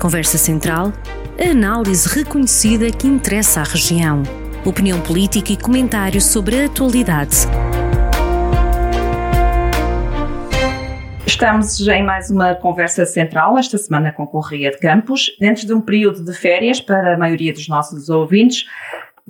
Conversa 0.00 0.38
Central, 0.38 0.94
análise 1.38 2.08
reconhecida 2.08 2.90
que 2.90 3.06
interessa 3.06 3.60
à 3.60 3.64
região. 3.64 4.22
Opinião 4.64 4.98
política 5.02 5.52
e 5.52 5.58
comentários 5.58 6.24
sobre 6.24 6.58
a 6.58 6.64
atualidade. 6.64 7.36
Estamos 11.26 11.86
em 11.86 12.02
mais 12.02 12.30
uma 12.30 12.54
conversa 12.54 13.04
central, 13.04 13.58
esta 13.58 13.76
semana 13.76 14.10
com 14.10 14.26
Correia 14.26 14.70
de 14.70 14.78
Campos, 14.78 15.36
dentro 15.38 15.66
de 15.66 15.74
um 15.74 15.82
período 15.82 16.24
de 16.24 16.32
férias 16.32 16.80
para 16.80 17.14
a 17.14 17.18
maioria 17.18 17.52
dos 17.52 17.68
nossos 17.68 18.08
ouvintes. 18.08 18.64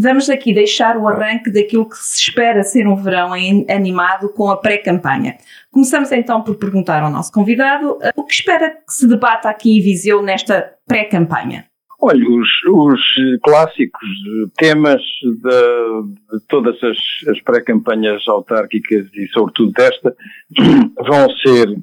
Vamos 0.03 0.31
aqui 0.31 0.55
deixar 0.55 0.97
o 0.97 1.07
arranque 1.07 1.53
daquilo 1.53 1.87
que 1.87 1.97
se 1.97 2.17
espera 2.17 2.63
ser 2.63 2.89
um 2.89 2.97
verão 2.97 3.33
animado 3.69 4.31
com 4.31 4.49
a 4.49 4.57
pré-campanha. 4.57 5.37
Começamos 5.71 6.11
então 6.11 6.43
por 6.43 6.57
perguntar 6.57 7.03
ao 7.03 7.11
nosso 7.11 7.31
convidado 7.31 7.99
eh, 8.01 8.11
o 8.17 8.25
que 8.25 8.33
espera 8.33 8.71
que 8.71 8.95
se 8.95 9.07
debata 9.07 9.51
aqui 9.51 9.77
em 9.77 9.83
Viseu 9.83 10.23
nesta 10.23 10.73
pré-campanha. 10.87 11.67
Olha, 12.01 12.25
os, 12.27 12.49
os, 12.67 13.01
clássicos 13.45 14.09
temas 14.57 15.03
de, 15.23 16.33
de 16.33 16.47
todas 16.49 16.83
as, 16.83 16.97
as 17.29 17.39
pré-campanhas 17.43 18.27
autárquicas 18.27 19.07
e 19.13 19.29
sobretudo 19.29 19.71
desta 19.73 20.17
vão 20.97 21.31
ser 21.43 21.77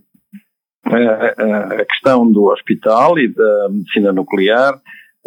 a, 0.86 1.00
eh, 1.00 1.36
eh, 1.38 1.82
a 1.82 1.86
questão 1.86 2.32
do 2.32 2.46
hospital 2.46 3.20
e 3.20 3.28
da 3.28 3.70
medicina 3.70 4.12
nuclear, 4.12 4.74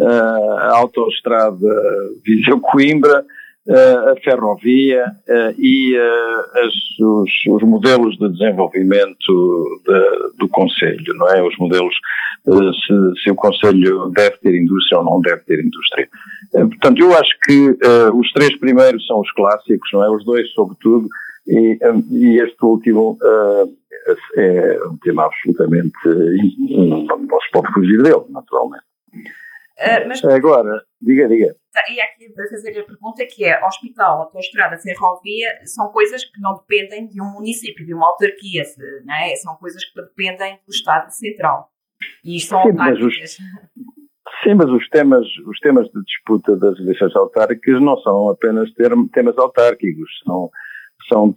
a 0.00 0.76
autoestrada 0.76 1.68
Viseu-Coimbra, 2.24 3.24
a 3.68 4.14
ferrovia 4.24 5.04
e 5.58 5.96
as, 5.96 7.00
os, 7.00 7.30
os, 7.48 7.62
modelos 7.62 8.16
de 8.16 8.28
desenvolvimento 8.30 9.80
de, 9.86 10.38
do 10.38 10.48
Conselho, 10.48 11.14
não 11.14 11.28
é? 11.28 11.42
Os 11.42 11.56
modelos, 11.58 11.94
se, 12.44 13.22
se, 13.22 13.30
o 13.30 13.34
Conselho 13.34 14.10
deve 14.10 14.38
ter 14.38 14.54
indústria 14.54 14.98
ou 14.98 15.04
não 15.04 15.20
deve 15.20 15.42
ter 15.42 15.60
indústria. 15.60 16.08
Portanto, 16.52 17.00
eu 17.00 17.16
acho 17.16 17.30
que 17.44 17.76
os 18.14 18.32
três 18.32 18.58
primeiros 18.58 19.06
são 19.06 19.20
os 19.20 19.30
clássicos, 19.32 19.88
não 19.92 20.04
é? 20.04 20.10
Os 20.10 20.24
dois, 20.24 20.50
sobretudo, 20.52 21.06
e, 21.46 21.78
e 22.10 22.40
este 22.40 22.64
último 22.64 23.18
é 24.36 24.78
um 24.86 24.96
tema 24.98 25.26
absolutamente, 25.26 25.92
não 26.06 27.40
se 27.40 27.50
pode 27.52 27.72
fugir 27.72 28.02
dele, 28.02 28.24
naturalmente. 28.30 28.84
Uh, 29.80 30.08
mas, 30.08 30.22
Agora, 30.24 30.82
diga, 31.00 31.26
diga. 31.26 31.56
Tá, 31.72 31.80
e 31.90 32.00
aqui 32.00 32.28
vou 32.36 32.48
fazer 32.48 32.78
a 32.78 32.84
pergunta 32.84 33.24
que 33.26 33.44
é, 33.44 33.64
hospital, 33.64 34.22
autoestrada, 34.22 34.76
ferrovia, 34.76 35.48
são 35.64 35.88
coisas 35.90 36.22
que 36.24 36.40
não 36.40 36.54
dependem 36.56 37.06
de 37.06 37.20
um 37.22 37.32
município, 37.32 37.86
de 37.86 37.94
uma 37.94 38.08
autarquia, 38.08 38.62
não 39.04 39.14
é? 39.14 39.34
São 39.36 39.56
coisas 39.56 39.82
que 39.84 40.00
dependem 40.02 40.58
do 40.66 40.70
Estado 40.70 41.10
Central. 41.10 41.70
E 42.24 42.36
isto 42.36 42.48
são 42.48 42.60
autárquicas. 42.60 43.38
Sim, 44.42 44.54
mas 44.54 44.70
os 44.70 44.88
temas, 44.88 45.26
os 45.46 45.58
temas 45.60 45.86
de 45.90 46.02
disputa 46.02 46.56
das 46.56 46.78
eleições 46.78 47.14
autárquicas 47.14 47.80
não 47.80 47.96
são 47.98 48.30
apenas 48.30 48.70
temas 49.12 49.36
autárquicos, 49.36 50.10
são, 50.24 50.50
são, 51.08 51.34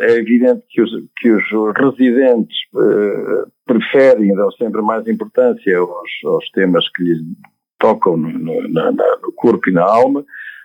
eh, 0.00 0.12
é 0.12 0.18
evidente 0.18 0.64
que 0.70 0.80
os, 0.80 0.90
que 1.18 1.30
os 1.30 1.44
residentes 1.76 2.56
uh, 2.74 3.50
preferem, 3.66 4.34
dão 4.34 4.50
sempre 4.52 4.80
mais 4.80 5.06
importância 5.06 5.78
aos, 5.78 6.10
aos 6.24 6.50
temas 6.50 6.88
que 6.90 7.02
lhes 7.02 7.18
tocam 7.78 8.16
no, 8.16 8.30
no, 8.30 8.92
no 8.92 9.32
corpo 9.34 9.68
e 9.68 9.72
na 9.72 9.82
alma, 9.82 10.24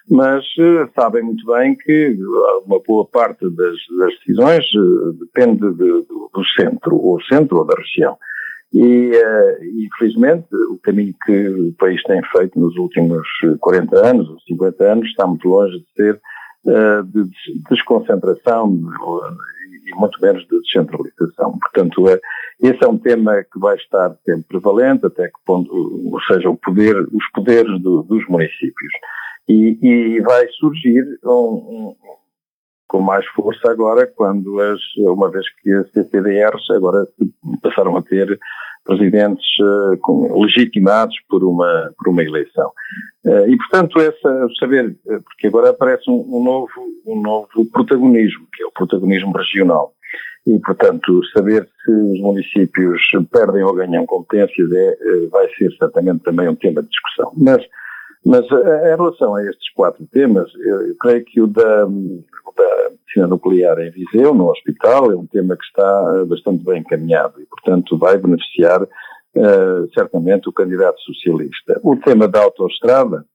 mas 0.10 0.44
uh, 0.58 0.90
sabem 0.96 1.24
muito 1.24 1.46
bem 1.46 1.76
que 1.76 2.18
uma 2.66 2.80
boa 2.86 3.06
parte 3.06 3.50
das, 3.50 3.78
das 3.98 4.14
decisões 4.20 4.66
uh, 4.74 5.14
depende 5.14 5.60
de, 5.72 6.06
do, 6.08 6.30
do, 6.34 6.46
centro, 6.56 6.96
ou 6.96 7.22
centro 7.24 7.60
ou 7.60 7.66
da 7.66 7.76
região. 7.76 8.18
E, 8.74 9.12
uh, 9.12 9.86
infelizmente, 9.86 10.48
o 10.70 10.78
caminho 10.82 11.14
que 11.26 11.48
o 11.50 11.74
país 11.78 12.02
tem 12.04 12.22
feito 12.36 12.60
nos 12.60 12.76
últimos 12.78 13.28
40 13.60 14.06
anos 14.06 14.30
ou 14.30 14.40
50 14.42 14.84
anos 14.84 15.08
está 15.08 15.28
muito 15.28 15.48
longe 15.48 15.80
de 15.80 15.86
ser 15.96 16.22
de 17.06 17.28
desconcentração 17.72 18.80
e 19.92 20.00
muito 20.00 20.20
menos 20.22 20.46
de 20.48 20.60
descentralização. 20.62 21.58
Portanto, 21.60 22.08
é, 22.10 22.20
esse 22.62 22.84
é 22.84 22.88
um 22.88 22.98
tema 22.98 23.44
que 23.44 23.60
vai 23.60 23.76
estar 23.76 24.16
sempre 24.26 24.46
prevalente, 24.48 25.06
até 25.06 25.28
que 25.28 25.40
ponto, 25.46 25.72
ou 25.74 26.22
seja, 26.22 26.50
o 26.50 26.58
poder, 26.58 26.96
os 27.12 27.32
poderes 27.34 27.82
do, 27.82 28.04
dos 28.04 28.26
municípios. 28.28 28.94
E, 29.50 29.78
e 29.82 30.22
vai 30.22 30.48
surgir 30.60 31.04
um, 31.26 31.30
um, 31.30 31.96
com 32.92 33.00
mais 33.00 33.26
força 33.28 33.72
agora, 33.72 34.06
quando 34.06 34.60
as, 34.60 34.82
uma 34.98 35.32
vez 35.32 35.46
que 35.62 35.72
as 35.72 35.90
CCDRs 35.92 36.70
agora 36.72 37.08
passaram 37.64 37.96
a 37.96 38.02
ter 38.02 38.38
presidentes 38.84 39.46
uh, 39.62 39.98
com, 40.02 40.42
legitimados 40.42 41.16
por 41.30 41.42
uma, 41.42 41.90
por 41.98 42.10
uma 42.10 42.22
eleição. 42.22 42.70
Uh, 43.24 43.48
e, 43.48 43.56
portanto, 43.56 43.98
essa, 43.98 44.48
saber, 44.60 44.94
eh, 45.08 45.20
porque 45.24 45.48
agora 45.48 45.70
aparece 45.70 46.10
um, 46.10 46.20
um, 46.36 46.44
novo, 46.44 46.68
um 47.06 47.22
novo 47.22 47.48
protagonismo, 47.72 48.46
que 48.54 48.62
é 48.62 48.66
o 48.66 48.72
protagonismo 48.72 49.32
regional. 49.38 49.94
E, 50.46 50.60
portanto, 50.60 51.22
saber 51.34 51.70
se 51.86 51.92
os 51.92 52.20
municípios 52.20 53.02
perdem 53.32 53.64
ou 53.64 53.74
ganham 53.74 54.06
competências 54.06 54.70
é, 54.70 54.98
vai 55.32 55.48
ser 55.56 55.72
certamente 55.78 56.24
também 56.24 56.50
um 56.50 56.56
tema 56.56 56.82
de 56.82 56.90
discussão. 56.90 57.32
Mas, 57.38 57.64
mas 58.26 58.46
em 58.46 58.96
relação 58.96 59.36
a 59.36 59.44
estes 59.44 59.74
quatro 59.74 60.06
temas, 60.12 60.52
eu, 60.56 60.96
creio 61.00 61.26
que 61.26 61.42
o 61.42 61.48
da, 61.48 61.86
da 61.86 62.90
medicina 62.92 63.28
nuclear 63.28 63.80
em 63.80 63.92
Viseu, 63.92 64.34
no 64.34 64.50
hospital, 64.50 65.12
é 65.12 65.16
um 65.16 65.26
tema 65.26 65.58
que 65.58 65.66
está 65.66 66.26
bastante 66.26 66.64
bem 66.64 66.82
encaminhado 66.82 67.42
e, 67.42 67.46
portanto, 67.46 67.98
vai 67.98 68.18
beneficiar 68.18 68.84
uh, 68.84 69.92
certamente 69.94 70.50
o 70.50 70.54
candidato 70.54 71.00
socialista. 71.02 71.80
O 71.84 71.96
tema 71.96 72.28
da 72.28 72.44
autoestrada 72.44 73.26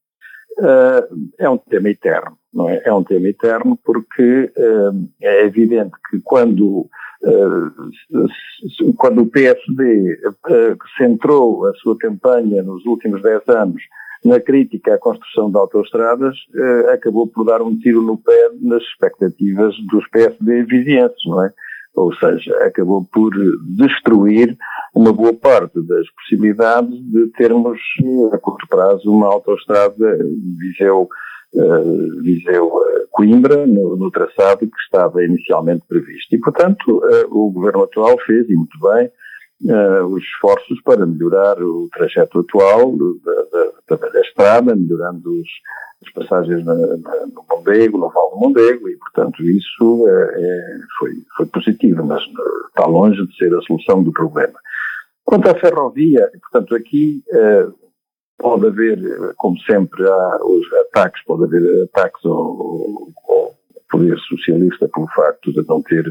uh, 0.58 1.30
é 1.38 1.48
um 1.48 1.58
tema 1.58 1.90
eterno, 1.90 2.38
não 2.52 2.68
é? 2.68 2.82
É 2.84 2.92
um 2.92 3.02
tema 3.02 3.28
eterno 3.28 3.78
porque 3.84 4.52
uh, 4.56 5.08
é 5.22 5.44
evidente 5.44 5.92
que 6.10 6.20
quando 6.20 6.88
quando 8.98 9.22
o 9.22 9.26
PSD 9.26 10.20
centrou 10.96 11.66
a 11.66 11.72
sua 11.74 11.96
campanha 11.98 12.62
nos 12.62 12.84
últimos 12.84 13.20
10 13.22 13.48
anos 13.48 13.82
na 14.24 14.40
crítica 14.40 14.94
à 14.94 14.98
construção 14.98 15.50
de 15.50 15.56
autoestradas, 15.56 16.36
acabou 16.92 17.26
por 17.26 17.44
dar 17.44 17.62
um 17.62 17.76
tiro 17.76 18.02
no 18.02 18.16
pé 18.16 18.50
nas 18.60 18.82
expectativas 18.82 19.74
dos 19.90 20.08
PSD 20.08 20.64
vizienses, 20.64 21.24
não 21.26 21.44
é? 21.44 21.52
Ou 21.96 22.14
seja, 22.14 22.54
acabou 22.64 23.04
por 23.10 23.32
destruir 23.62 24.56
uma 24.94 25.12
boa 25.12 25.32
parte 25.32 25.80
das 25.82 26.06
possibilidades 26.10 26.94
de 27.10 27.26
termos 27.32 27.78
a 28.32 28.38
curto 28.38 28.66
prazo 28.68 29.10
uma 29.10 29.26
autoestrada 29.26 30.18
Viseu, 30.58 31.08
uh, 31.54 32.22
Viseu 32.22 32.66
uh, 32.66 33.08
Coimbra 33.10 33.66
no, 33.66 33.96
no, 33.96 34.10
traçado 34.10 34.60
que 34.60 34.78
estava 34.84 35.24
inicialmente 35.24 35.84
previsto. 35.88 36.34
E, 36.34 36.38
portanto, 36.38 36.98
uh, 36.98 37.26
o 37.30 37.50
governo 37.50 37.84
atual 37.84 38.18
fez, 38.26 38.48
e 38.48 38.54
muito 38.54 38.78
bem, 38.78 39.10
os 39.62 40.22
esforços 40.22 40.80
para 40.82 41.06
melhorar 41.06 41.60
o 41.62 41.88
trajeto 41.92 42.40
atual 42.40 42.94
da, 42.96 43.96
da, 43.96 44.08
da 44.08 44.20
estrada, 44.20 44.76
melhorando 44.76 45.40
os, 45.40 45.48
as 46.04 46.12
passagens 46.12 46.64
na, 46.64 46.74
na, 46.74 47.26
no 47.26 47.44
Mondego, 47.50 47.98
no 47.98 48.10
Val 48.10 48.30
do 48.30 48.36
Mondego, 48.36 48.88
e, 48.88 48.96
portanto, 48.96 49.42
isso 49.42 50.08
é, 50.08 50.42
é, 50.42 50.78
foi, 50.98 51.10
foi 51.36 51.46
positivo, 51.46 52.04
mas 52.04 52.22
está 52.68 52.86
longe 52.86 53.26
de 53.26 53.36
ser 53.36 53.54
a 53.54 53.62
solução 53.62 54.02
do 54.02 54.12
problema. 54.12 54.58
Quanto 55.24 55.48
à 55.50 55.54
ferrovia, 55.54 56.30
portanto, 56.40 56.74
aqui 56.76 57.22
eh, 57.32 57.66
pode 58.38 58.66
haver, 58.66 58.98
como 59.36 59.58
sempre, 59.60 60.06
há 60.06 60.38
os 60.44 60.72
ataques, 60.86 61.24
pode 61.24 61.44
haver 61.44 61.82
ataques 61.82 62.24
ao, 62.24 63.08
ao 63.28 63.54
poder 63.90 64.16
socialista 64.20 64.88
pelo 64.88 65.08
facto 65.08 65.52
de 65.52 65.66
não 65.66 65.82
ter 65.82 66.04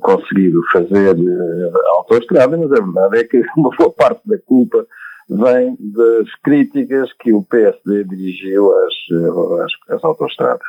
conseguido 0.00 0.60
fazer 0.72 1.16
a 1.16 1.90
autoestrada, 1.98 2.56
mas 2.56 2.70
a 2.72 2.84
verdade 2.84 3.18
é 3.18 3.24
que 3.24 3.42
uma 3.56 3.70
boa 3.76 3.90
parte 3.92 4.28
da 4.28 4.38
culpa 4.38 4.86
vem 5.28 5.76
das 5.80 6.34
críticas 6.42 7.10
que 7.14 7.32
o 7.32 7.42
PSD 7.42 8.04
dirigiu 8.04 8.70
às, 8.72 8.94
às, 9.64 9.96
às 9.96 10.04
autoestradas. 10.04 10.68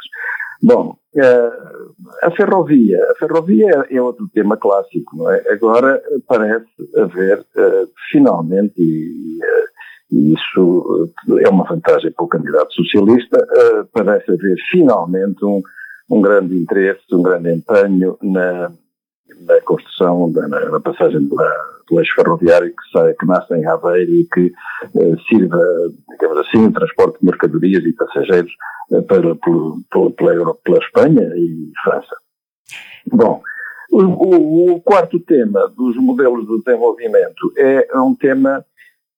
Bom, 0.63 0.95
eh, 1.13 1.51
a 2.23 2.31
ferrovia. 2.31 2.97
A 3.11 3.15
ferrovia 3.15 3.85
é 3.89 4.01
outro 4.01 4.27
tema 4.33 4.55
clássico, 4.55 5.17
não 5.17 5.29
é? 5.29 5.43
Agora 5.51 6.01
parece 6.25 6.65
haver, 6.97 7.45
finalmente, 8.09 8.73
e, 8.77 9.39
e, 10.11 10.33
isso 10.33 11.11
é 11.41 11.49
uma 11.49 11.65
vantagem 11.65 12.11
para 12.13 12.23
o 12.23 12.29
candidato 12.29 12.73
socialista, 12.73 13.45
parece 13.93 14.31
haver 14.31 14.55
finalmente 14.71 15.43
um, 15.43 15.61
um 16.09 16.21
grande 16.21 16.57
interesse, 16.57 17.03
um 17.11 17.21
grande 17.21 17.51
empenho 17.51 18.17
na, 18.23 18.71
na 19.41 19.59
construção, 19.61 20.31
da, 20.31 20.47
na, 20.47 20.69
na 20.69 20.79
passagem 20.79 21.21
do, 21.27 21.35
eixo 21.99 22.15
ferroviário 22.15 22.69
que, 22.69 22.91
sai, 22.91 23.13
que 23.13 23.25
nasce 23.25 23.53
em 23.53 23.65
Aveiro 23.65 24.11
e 24.11 24.25
que 24.25 24.53
sirva, 25.27 25.61
digamos 26.09 26.37
assim, 26.39 26.65
o 26.65 26.71
transporte 26.71 27.19
de 27.19 27.25
mercadorias 27.25 27.83
e 27.83 27.93
passageiros 27.93 28.51
eh, 28.91 29.01
para, 29.01 29.35
pela, 29.35 30.11
pela, 30.11 30.55
pela 30.55 30.77
Espanha 30.79 31.31
e 31.35 31.71
França. 31.83 32.15
Bom, 33.11 33.41
o, 33.91 34.01
o, 34.01 34.71
o, 34.73 34.81
quarto 34.81 35.19
tema 35.19 35.67
dos 35.75 35.95
modelos 35.97 36.47
de 36.47 36.63
desenvolvimento 36.63 37.53
é 37.57 37.87
um 37.99 38.15
tema 38.15 38.65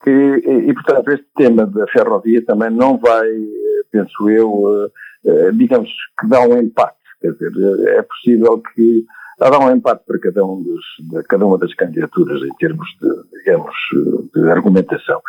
que, 0.03 0.09
e, 0.11 0.69
e, 0.69 0.73
portanto, 0.73 1.09
este 1.09 1.27
tema 1.35 1.65
da 1.65 1.87
ferrovia 1.87 2.43
também 2.45 2.69
não 2.69 2.97
vai, 2.97 3.27
penso 3.91 4.29
eu, 4.29 4.91
digamos 5.53 5.89
que 6.19 6.27
dá 6.27 6.41
um 6.41 6.57
empate. 6.59 6.97
Quer 7.21 7.31
dizer, 7.31 7.87
é 7.87 8.01
possível 8.03 8.61
que 8.61 9.05
dá 9.37 9.59
um 9.59 9.71
empate 9.71 10.03
para 10.05 10.19
cada, 10.19 10.45
um 10.45 10.63
dos, 10.63 10.83
cada 11.27 11.45
uma 11.45 11.57
das 11.57 11.73
candidaturas 11.75 12.41
em 12.41 12.53
termos 12.55 12.87
de, 12.99 13.39
digamos, 13.39 13.75
de 14.33 14.49
argumentação. 14.49 15.21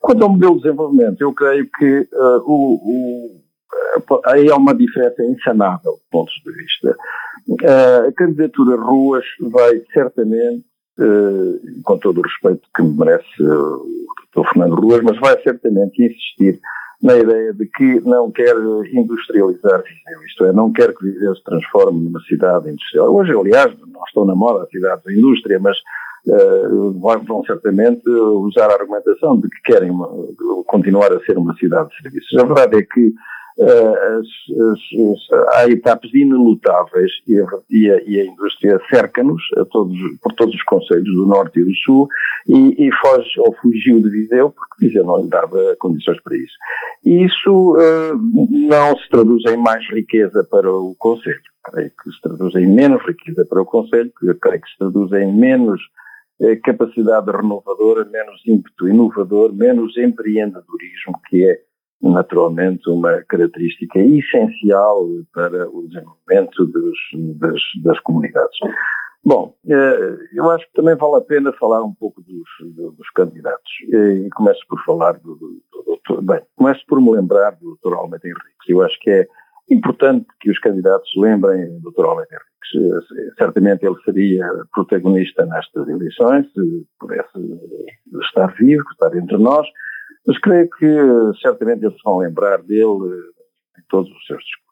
Quanto 0.00 0.22
ao 0.22 0.30
modelo 0.30 0.56
de 0.56 0.62
desenvolvimento, 0.62 1.20
eu 1.20 1.32
creio 1.32 1.68
que 1.76 2.08
uh, 2.12 2.42
o, 2.44 2.74
o, 2.74 3.42
aí 4.26 4.48
há 4.50 4.56
uma 4.56 4.74
diferença 4.74 5.24
insanável 5.24 5.94
de 5.94 6.10
pontos 6.10 6.34
de 6.44 6.52
vista. 6.52 6.96
Uh, 7.48 8.08
a 8.08 8.12
candidatura 8.12 8.76
Ruas 8.76 9.24
vai 9.40 9.82
certamente, 9.92 10.64
uh, 11.00 11.82
com 11.82 11.98
todo 11.98 12.18
o 12.18 12.22
respeito 12.22 12.68
que 12.74 12.82
merece 12.82 13.42
o 13.42 13.86
Dr. 14.34 14.48
Fernando 14.52 14.76
Ruas, 14.76 15.02
mas 15.02 15.18
vai 15.18 15.40
certamente 15.42 16.02
insistir 16.04 16.60
na 17.02 17.16
ideia 17.16 17.52
de 17.52 17.66
que 17.66 18.00
não 18.00 18.30
quer 18.30 18.54
industrializar 18.92 19.82
Viseu, 19.82 20.22
isto 20.26 20.44
é, 20.44 20.52
não 20.52 20.72
quer 20.72 20.94
que 20.94 21.04
Viseu 21.04 21.34
se 21.34 21.44
transforme 21.44 22.04
numa 22.04 22.20
cidade 22.20 22.70
industrial. 22.70 23.14
Hoje, 23.14 23.32
aliás, 23.32 23.72
não 23.86 24.02
estou 24.06 24.24
na 24.24 24.34
moda 24.34 24.64
a 24.64 24.68
cidade 24.68 25.02
da 25.04 25.12
indústria, 25.12 25.58
mas 25.60 25.76
uh, 26.26 26.92
vão 27.26 27.44
certamente 27.44 28.08
usar 28.08 28.70
a 28.70 28.74
argumentação 28.74 29.38
de 29.38 29.48
que 29.48 29.60
querem 29.64 29.90
uma, 29.90 30.08
continuar 30.66 31.12
a 31.12 31.20
ser 31.20 31.36
uma 31.36 31.54
cidade 31.56 31.90
de 31.90 32.02
serviços. 32.02 32.38
A 32.38 32.44
verdade 32.44 32.78
é 32.78 32.82
que 32.82 33.12
há 35.52 35.68
etapas 35.68 36.12
inelutáveis 36.12 37.10
e 37.26 37.40
a, 37.40 37.46
e 38.06 38.20
a, 38.20 38.24
indústria 38.24 38.78
cerca-nos 38.90 39.42
por 39.70 40.32
todos 40.34 40.54
os 40.54 40.62
conselhos 40.64 41.14
do 41.14 41.26
Norte 41.26 41.60
e 41.60 41.64
do 41.64 41.74
Sul 41.76 42.08
e, 42.46 42.86
e, 42.86 42.90
foge 43.00 43.30
ou 43.38 43.54
fugiu 43.60 44.02
de 44.02 44.10
Viseu 44.10 44.50
porque 44.50 44.86
Viseu 44.86 45.04
não 45.04 45.22
lhe 45.22 45.28
dava 45.28 45.74
condições 45.78 46.20
para 46.22 46.36
isso. 46.36 46.54
E 47.04 47.24
isso 47.24 47.76
uh, 47.76 48.18
não 48.68 48.96
se 48.98 49.08
traduz 49.08 49.42
em 49.46 49.56
mais 49.56 49.82
riqueza 49.90 50.46
para 50.50 50.70
o 50.70 50.94
Conselho. 50.98 51.40
Creio 51.64 51.90
que 51.90 52.10
se 52.10 52.20
traduz 52.20 52.54
em 52.56 52.66
menos 52.66 53.02
riqueza 53.06 53.44
para 53.48 53.62
o 53.62 53.66
Conselho, 53.66 54.12
creio 54.14 54.60
que 54.60 54.68
se 54.68 54.78
traduz 54.78 55.12
em 55.12 55.32
menos 55.32 55.80
eh, 56.38 56.56
capacidade 56.56 57.30
renovadora, 57.30 58.04
menos 58.04 58.42
ímpeto 58.46 58.86
inovador, 58.86 59.54
menos 59.54 59.96
empreendedorismo, 59.96 61.18
que 61.28 61.48
é 61.48 61.58
naturalmente 62.02 62.88
uma 62.88 63.22
característica 63.28 63.98
essencial 63.98 65.06
para 65.32 65.68
o 65.68 65.86
desenvolvimento 65.88 66.66
dos, 66.66 66.98
das, 67.38 67.60
das, 67.82 68.00
comunidades. 68.00 68.58
Bom, 69.24 69.54
eh, 69.68 70.16
eu 70.34 70.50
acho 70.50 70.66
que 70.66 70.74
também 70.74 70.94
vale 70.94 71.16
a 71.16 71.20
pena 71.20 71.52
falar 71.54 71.82
um 71.82 71.94
pouco 71.94 72.22
dos, 72.22 72.48
dos 72.96 73.10
candidatos. 73.10 73.72
E 73.88 74.28
começo 74.34 74.60
por 74.68 74.82
falar 74.84 75.14
do, 75.14 75.34
do, 75.34 75.62
do 75.72 75.82
doutor. 75.84 76.22
Bem, 76.22 76.40
começo 76.54 76.84
por 76.86 77.00
me 77.00 77.10
lembrar 77.10 77.52
do 77.56 77.76
Dr. 77.82 77.94
Almeida 77.94 78.28
Henriques. 78.28 78.68
Eu 78.68 78.82
acho 78.82 78.98
que 79.00 79.10
é 79.10 79.26
importante 79.70 80.26
que 80.40 80.50
os 80.50 80.58
candidatos 80.60 81.10
lembrem 81.16 81.80
do 81.80 81.90
Dr. 81.90 82.04
Almeida 82.04 82.30
Henriques. 82.30 82.56
Certamente 83.38 83.86
ele 83.86 83.96
seria 84.04 84.46
protagonista 84.72 85.46
nestas 85.46 85.88
eleições, 85.88 86.46
se 86.52 86.86
pudesse 86.98 87.28
estar 88.22 88.54
vivo, 88.54 88.84
estar 88.92 89.16
entre 89.16 89.38
nós. 89.38 89.66
Mas 90.26 90.38
creio 90.40 90.68
que 90.70 90.86
certamente 91.40 91.84
eles 91.84 91.96
vão 92.04 92.18
lembrar 92.18 92.62
dele 92.62 93.22
em 93.78 93.82
todos 93.88 94.10
os 94.10 94.26
seus 94.26 94.42
discursos. 94.42 94.66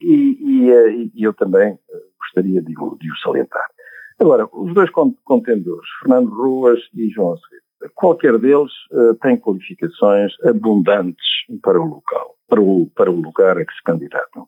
E, 0.00 0.38
e, 0.40 0.70
eh, 0.70 0.90
e, 1.14 1.22
eu 1.22 1.32
também 1.34 1.72
eh, 1.72 2.02
gostaria 2.18 2.60
de, 2.60 2.74
de, 2.74 3.12
o 3.12 3.16
salientar. 3.22 3.66
Agora, 4.18 4.48
os 4.52 4.72
dois 4.74 4.90
contendores, 4.90 5.88
Fernando 6.00 6.30
Ruas 6.30 6.80
e 6.94 7.08
João 7.10 7.32
Azevedo, 7.32 7.92
qualquer 7.94 8.38
deles 8.38 8.72
tem 9.20 9.36
qualificações 9.36 10.32
abundantes 10.44 11.26
para 11.60 11.80
o 11.80 11.84
local, 11.84 12.36
para 12.48 12.60
o, 12.60 12.86
para 12.94 13.10
o 13.10 13.20
lugar 13.20 13.58
a 13.58 13.64
que 13.64 13.74
se 13.74 13.82
candidatam. 13.82 14.46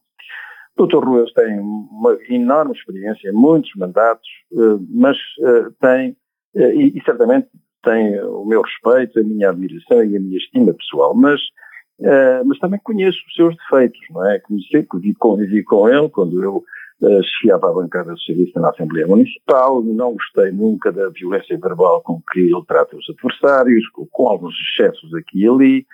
Dr. 0.78 1.04
Ruas 1.04 1.32
tem 1.32 1.58
uma 1.58 2.16
enorme 2.28 2.72
experiência, 2.72 3.32
muitos 3.32 3.70
mandatos, 3.76 4.28
mas 4.88 5.18
tem, 5.80 6.16
e 6.54 7.02
certamente 7.04 7.48
tem 7.86 8.20
o 8.20 8.44
meu 8.44 8.62
respeito, 8.62 9.20
a 9.20 9.22
minha 9.22 9.50
admiração 9.50 10.04
e 10.04 10.16
a 10.16 10.20
minha 10.20 10.36
estima 10.36 10.74
pessoal, 10.74 11.14
mas, 11.14 11.40
uh, 12.00 12.44
mas 12.44 12.58
também 12.58 12.80
conheço 12.82 13.18
os 13.28 13.34
seus 13.34 13.56
defeitos, 13.56 14.00
não 14.10 14.28
é? 14.28 14.40
Conheci, 14.40 14.82
convivi 15.18 15.62
com 15.62 15.88
ele 15.88 16.08
quando 16.08 16.42
eu 16.42 16.56
uh, 16.56 17.22
chefiava 17.22 17.70
a 17.70 17.74
bancada 17.74 18.10
socialista 18.16 18.60
na 18.60 18.70
Assembleia 18.70 19.06
Municipal, 19.06 19.80
não 19.82 20.14
gostei 20.14 20.50
nunca 20.50 20.90
da 20.90 21.08
violência 21.10 21.56
verbal 21.58 22.02
com 22.02 22.20
que 22.32 22.40
ele 22.40 22.64
trata 22.66 22.96
os 22.96 23.08
adversários, 23.08 23.88
com, 23.90 24.04
com 24.10 24.28
alguns 24.28 24.54
excessos 24.60 25.14
aqui 25.14 25.44
e 25.44 25.48
ali, 25.48 25.86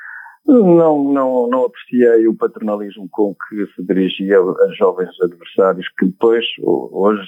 não, 0.46 1.04
não, 1.04 1.46
não 1.46 1.66
apreciei 1.66 2.26
o 2.26 2.34
paternalismo 2.34 3.06
com 3.10 3.34
que 3.34 3.66
se 3.74 3.86
dirigia 3.86 4.40
a 4.40 4.74
jovens 4.74 5.10
adversários 5.20 5.86
que 5.98 6.06
depois, 6.06 6.44
hoje, 6.62 7.22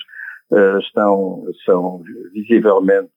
eh, 0.54 0.78
estão, 0.78 1.44
são 1.64 2.02
visivelmente 2.32 3.10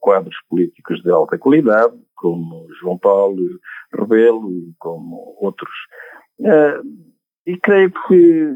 quadros 0.00 0.36
políticos 0.48 1.00
de 1.02 1.10
alta 1.10 1.38
qualidade, 1.38 1.94
como 2.16 2.66
João 2.80 2.98
Paulo 2.98 3.38
Rebelo 3.92 4.50
e 4.50 4.74
como 4.78 5.36
outros. 5.40 5.70
Eh, 6.40 6.80
e 7.46 7.56
creio 7.58 7.92
que 8.08 8.48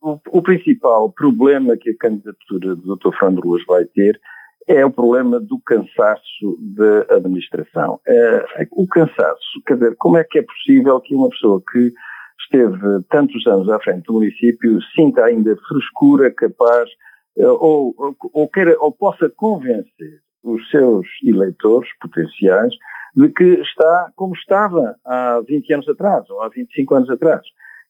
o, 0.00 0.40
principal 0.40 1.12
problema 1.12 1.76
que 1.76 1.90
a 1.90 1.96
candidatura 1.98 2.76
do 2.76 2.96
Dr. 2.96 3.10
Fernando 3.18 3.42
Ruas 3.42 3.62
vai 3.66 3.84
ter 3.84 4.18
é 4.68 4.84
o 4.84 4.90
problema 4.90 5.38
do 5.40 5.60
cansaço 5.60 6.58
da 6.60 7.16
administração. 7.16 8.00
É, 8.06 8.46
o 8.72 8.86
cansaço, 8.86 9.62
quer 9.66 9.74
dizer, 9.74 9.96
como 9.96 10.16
é 10.16 10.24
que 10.24 10.38
é 10.38 10.42
possível 10.42 11.00
que 11.00 11.14
uma 11.14 11.28
pessoa 11.28 11.62
que 11.70 11.92
esteve 12.40 13.02
tantos 13.10 13.46
anos 13.46 13.68
à 13.68 13.78
frente 13.80 14.04
do 14.06 14.14
município 14.14 14.80
sinta 14.94 15.24
ainda 15.24 15.56
frescura 15.68 16.30
capaz 16.32 16.88
eh, 17.36 17.46
ou, 17.46 17.94
ou, 18.32 18.48
queira, 18.48 18.76
ou 18.80 18.92
possa 18.92 19.28
convencer 19.30 20.20
os 20.42 20.70
seus 20.70 21.06
eleitores 21.24 21.88
potenciais 22.00 22.72
de 23.14 23.28
que 23.30 23.44
está 23.60 24.10
como 24.14 24.34
estava 24.34 24.94
há 25.04 25.40
20 25.46 25.74
anos 25.74 25.88
atrás 25.88 26.28
ou 26.30 26.42
há 26.42 26.48
25 26.48 26.94
anos 26.94 27.10
atrás. 27.10 27.42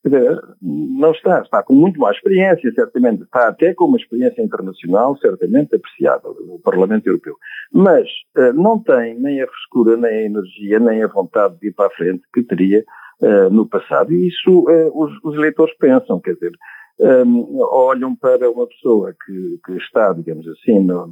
Dizer, 0.05 0.41
não 0.63 1.11
está, 1.11 1.41
está 1.41 1.63
com 1.65 1.75
muito 1.75 1.99
mais 1.99 2.17
experiência, 2.17 2.73
certamente, 2.73 3.25
está 3.25 3.49
até 3.49 3.75
com 3.75 3.87
uma 3.87 3.97
experiência 3.97 4.41
internacional 4.41 5.17
certamente 5.17 5.75
apreciável 5.75 6.37
no 6.47 6.61
Parlamento 6.61 7.09
Europeu. 7.09 7.35
Mas 7.73 8.07
uh, 8.37 8.53
não 8.53 8.79
tem 8.79 9.19
nem 9.19 9.43
a 9.43 9.49
frescura, 9.49 9.97
nem 9.97 10.11
a 10.11 10.23
energia, 10.23 10.79
nem 10.79 11.03
a 11.03 11.09
vontade 11.09 11.59
de 11.59 11.69
ir 11.69 11.73
para 11.73 11.89
a 11.89 11.91
frente 11.91 12.23
que 12.33 12.45
teria 12.45 12.85
uh, 13.21 13.51
no 13.51 13.69
passado. 13.69 14.13
E 14.13 14.29
isso 14.29 14.61
uh, 14.61 14.93
os, 14.95 15.13
os 15.25 15.35
eleitores 15.35 15.77
pensam, 15.77 16.21
quer 16.21 16.35
dizer, 16.35 16.53
um, 16.99 17.59
olham 17.61 18.17
para 18.17 18.51
uma 18.51 18.67
pessoa 18.67 19.15
que, 19.25 19.61
que 19.65 19.73
está, 19.73 20.13
digamos 20.13 20.47
assim, 20.49 20.81
no, 20.81 21.07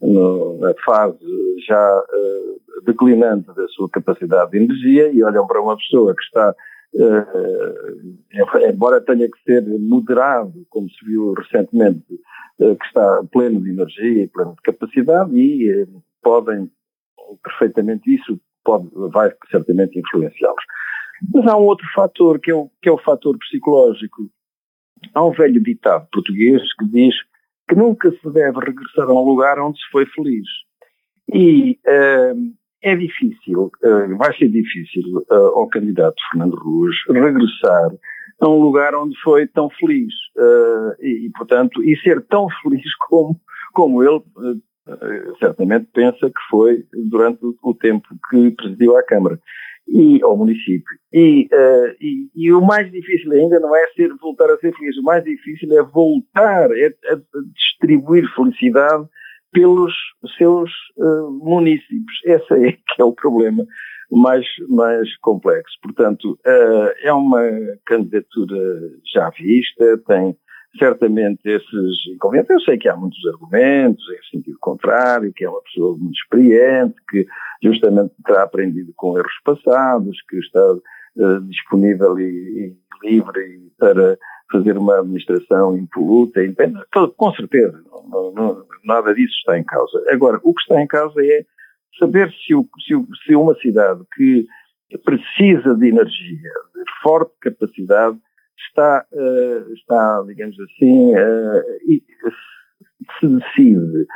no, 0.00 0.58
na 0.58 0.74
fase 0.84 1.18
já 1.66 1.98
uh, 2.00 2.82
declinante 2.84 3.46
da 3.54 3.68
sua 3.68 3.88
capacidade 3.88 4.50
de 4.50 4.58
energia 4.58 5.12
e 5.12 5.22
olham 5.22 5.46
para 5.46 5.62
uma 5.62 5.76
pessoa 5.76 6.14
que 6.14 6.22
está, 6.22 6.54
uh, 6.94 8.68
embora 8.68 9.00
tenha 9.00 9.28
que 9.28 9.42
ser 9.44 9.64
moderado, 9.78 10.66
como 10.68 10.88
se 10.90 11.04
viu 11.04 11.34
recentemente, 11.34 12.14
uh, 12.58 12.74
que 12.74 12.84
está 12.86 13.22
pleno 13.30 13.60
de 13.62 13.70
energia 13.70 14.24
e 14.24 14.28
pleno 14.28 14.54
de 14.56 14.62
capacidade 14.62 15.36
e 15.36 15.86
podem 16.20 16.70
perfeitamente 17.42 18.14
isso 18.14 18.38
pode, 18.64 18.88
vai 19.12 19.32
certamente 19.50 19.98
influenciá-los. 19.98 20.64
Mas 21.32 21.46
há 21.46 21.56
um 21.56 21.64
outro 21.64 21.86
fator 21.94 22.40
que 22.40 22.50
é 22.50 22.54
o, 22.54 22.68
que 22.80 22.88
é 22.88 22.92
o 22.92 22.98
fator 22.98 23.36
psicológico 23.38 24.28
Há 25.14 25.24
um 25.24 25.32
velho 25.32 25.62
ditado 25.62 26.06
português 26.12 26.62
que 26.78 26.86
diz 26.86 27.14
que 27.68 27.74
nunca 27.74 28.10
se 28.10 28.30
deve 28.32 28.58
regressar 28.58 29.08
a 29.08 29.12
um 29.12 29.24
lugar 29.24 29.58
onde 29.58 29.78
se 29.78 29.90
foi 29.90 30.06
feliz. 30.06 30.46
E 31.32 31.78
uh, 31.86 32.52
é 32.82 32.96
difícil, 32.96 33.70
uh, 33.82 34.16
vai 34.16 34.36
ser 34.36 34.48
difícil 34.48 35.02
uh, 35.30 35.34
ao 35.34 35.68
candidato 35.68 36.16
Fernando 36.30 36.56
Ruas 36.56 36.96
regressar 37.08 37.90
a 38.40 38.48
um 38.48 38.60
lugar 38.60 38.94
onde 38.94 39.16
foi 39.22 39.46
tão 39.46 39.70
feliz. 39.70 40.12
E, 41.00 41.26
e, 41.26 41.30
portanto, 41.30 41.82
e 41.84 41.96
ser 41.98 42.20
tão 42.22 42.48
feliz 42.60 42.82
como, 43.08 43.40
como 43.72 44.02
ele 44.02 44.20
certamente 45.38 45.86
pensa 45.94 46.28
que 46.28 46.40
foi 46.50 46.84
durante 46.92 47.38
o 47.62 47.72
tempo 47.72 48.08
que 48.28 48.50
presidiu 48.50 48.96
a 48.96 49.02
Câmara 49.04 49.38
e 49.88 50.22
ao 50.22 50.36
município. 50.36 50.96
E, 51.12 51.48
uh, 51.52 51.94
e, 52.00 52.30
e, 52.34 52.52
o 52.52 52.60
mais 52.60 52.90
difícil 52.90 53.32
ainda 53.32 53.60
não 53.60 53.74
é 53.76 53.86
ser, 53.94 54.08
voltar 54.20 54.50
a 54.50 54.58
ser 54.58 54.74
feliz, 54.74 54.96
o 54.96 55.02
mais 55.02 55.22
difícil 55.24 55.70
é 55.78 55.82
voltar 55.82 56.70
a, 56.70 57.14
a 57.14 57.20
distribuir 57.54 58.24
felicidade 58.34 59.06
pelos 59.52 59.92
seus 60.38 60.70
uh, 60.96 61.30
municípios. 61.30 62.20
Esse 62.24 62.54
é 62.54 62.72
que 62.72 63.02
é 63.02 63.04
o 63.04 63.12
problema 63.12 63.66
mais, 64.10 64.46
mais 64.68 65.16
complexo. 65.18 65.76
Portanto, 65.82 66.38
uh, 66.46 66.92
é 67.02 67.12
uma 67.12 67.42
candidatura 67.86 68.80
já 69.12 69.30
vista, 69.30 69.98
tem 70.06 70.36
certamente 70.78 71.40
esses 71.44 72.06
inconvenientes. 72.14 72.50
Eu 72.50 72.60
sei 72.60 72.78
que 72.78 72.88
há 72.88 72.96
muitos 72.96 73.24
argumentos 73.26 74.04
em 74.10 74.36
sentido 74.36 74.58
contrário, 74.60 75.32
que 75.32 75.44
é 75.44 75.48
uma 75.48 75.62
pessoa 75.62 75.96
muito 75.96 76.14
experiente, 76.14 76.94
que 77.10 77.26
justamente 77.62 78.14
terá 78.24 78.42
aprendido 78.42 78.92
com 78.96 79.18
erros 79.18 79.38
passados, 79.44 80.16
que 80.28 80.38
está 80.38 80.72
uh, 80.72 81.40
disponível 81.42 82.18
e, 82.18 82.24
e, 82.24 83.08
livre 83.08 83.70
para 83.78 84.16
fazer 84.50 84.76
uma 84.76 84.98
administração 84.98 85.76
impoluta, 85.76 86.44
independente. 86.44 86.86
Com 87.16 87.34
certeza, 87.34 87.82
não, 88.10 88.32
não, 88.32 88.66
nada 88.84 89.14
disso 89.14 89.34
está 89.38 89.58
em 89.58 89.64
causa. 89.64 90.02
Agora, 90.10 90.40
o 90.42 90.54
que 90.54 90.60
está 90.60 90.80
em 90.80 90.86
causa 90.86 91.24
é 91.24 91.44
saber 91.98 92.32
se, 92.32 92.54
o, 92.54 92.66
se, 92.86 92.94
se 93.24 93.34
uma 93.34 93.54
cidade 93.56 94.02
que 94.14 94.46
precisa 94.98 95.74
de 95.74 95.88
energia, 95.88 96.50
de 96.74 97.02
forte 97.02 97.32
capacidade, 97.40 98.18
está, 98.58 99.04
uh, 99.12 99.72
está 99.74 100.22
digamos 100.26 100.56
assim, 100.60 101.14
uh, 101.14 102.32
se 103.18 103.26
decide 103.26 104.06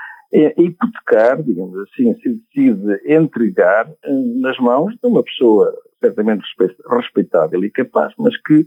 hipotecar, 0.58 1.42
digamos 1.42 1.78
assim, 1.78 2.14
se 2.20 2.40
decide 2.54 3.00
entregar 3.06 3.88
nas 4.40 4.58
mãos 4.58 4.92
de 4.94 5.06
uma 5.08 5.22
pessoa 5.22 5.72
certamente 6.00 6.42
respeitável 6.90 7.64
e 7.64 7.70
capaz, 7.70 8.12
mas 8.18 8.36
que 8.42 8.66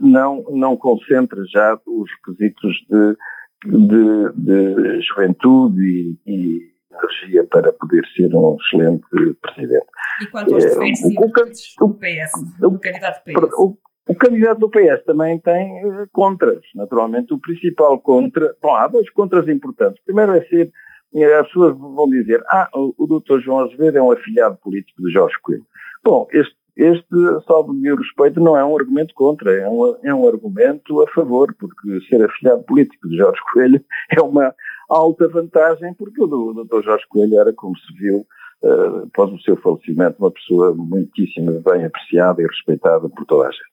não, 0.00 0.44
não 0.50 0.76
concentra 0.76 1.42
já 1.46 1.78
os 1.86 2.08
requisitos 2.18 2.76
de, 2.88 3.16
de, 3.64 4.32
de 4.36 5.00
juventude 5.00 5.82
e, 5.82 6.18
e 6.26 6.72
energia 6.92 7.44
para 7.44 7.72
poder 7.72 8.04
ser 8.14 8.34
um 8.34 8.56
excelente 8.56 9.04
presidente. 9.40 9.86
E 10.20 10.26
quanto 10.26 10.54
aos 10.54 10.64
defensivos 10.64 11.74
do 11.78 11.94
PS, 11.94 12.58
do 12.58 12.78
candidato 12.78 13.24
PS? 13.24 13.52
O, 13.58 13.76
o 14.08 14.14
candidato 14.14 14.58
do 14.58 14.70
PS 14.70 15.04
também 15.06 15.38
tem 15.38 15.86
uh, 15.86 16.08
contras, 16.12 16.60
naturalmente. 16.74 17.32
O 17.32 17.38
principal 17.38 17.98
contra, 18.00 18.54
bom, 18.60 18.74
há 18.74 18.88
dois 18.88 19.08
contras 19.10 19.48
importantes. 19.48 20.02
Primeiro 20.04 20.32
é 20.32 20.42
ser, 20.46 20.72
eh, 21.14 21.34
as 21.34 21.46
pessoas 21.46 21.76
vão 21.76 22.08
dizer, 22.08 22.42
ah, 22.48 22.68
o, 22.74 22.92
o 22.98 23.06
doutor 23.06 23.40
João 23.40 23.60
Azevedo 23.60 23.98
é 23.98 24.02
um 24.02 24.10
afiliado 24.10 24.56
político 24.56 25.02
de 25.02 25.12
Jorge 25.12 25.36
Coelho. 25.42 25.64
Bom, 26.04 26.26
este, 26.32 26.56
este, 26.76 27.06
salvo 27.46 27.72
meu 27.72 27.96
respeito, 27.96 28.40
não 28.40 28.56
é 28.56 28.64
um 28.64 28.76
argumento 28.76 29.14
contra, 29.14 29.52
é 29.52 29.68
um, 29.68 29.96
é 30.02 30.12
um 30.12 30.26
argumento 30.26 31.00
a 31.02 31.06
favor, 31.08 31.54
porque 31.58 32.00
ser 32.08 32.24
afiliado 32.24 32.64
político 32.64 33.08
de 33.08 33.16
Jorge 33.16 33.40
Coelho 33.52 33.84
é 34.10 34.20
uma 34.20 34.52
alta 34.88 35.28
vantagem, 35.28 35.94
porque 35.94 36.20
o 36.20 36.26
doutor 36.26 36.82
Jorge 36.82 37.04
Coelho 37.08 37.38
era, 37.38 37.52
como 37.52 37.76
se 37.78 37.94
viu, 37.94 38.26
uh, 38.62 39.04
após 39.04 39.32
o 39.32 39.40
seu 39.42 39.56
falecimento, 39.58 40.16
uma 40.18 40.30
pessoa 40.30 40.74
muitíssimo 40.74 41.60
bem 41.60 41.84
apreciada 41.84 42.42
e 42.42 42.46
respeitada 42.46 43.08
por 43.08 43.24
toda 43.26 43.48
a 43.48 43.50
gente. 43.50 43.71